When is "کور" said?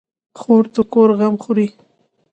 0.93-1.09